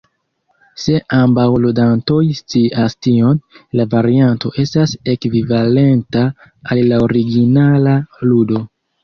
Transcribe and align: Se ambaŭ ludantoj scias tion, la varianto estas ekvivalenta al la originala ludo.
Se 0.83 0.93
ambaŭ 1.17 1.43
ludantoj 1.65 2.21
scias 2.39 2.95
tion, 3.09 3.41
la 3.81 3.85
varianto 3.93 4.51
estas 4.65 4.97
ekvivalenta 5.15 6.25
al 6.73 6.83
la 6.95 7.01
originala 7.11 7.95
ludo. 8.33 8.65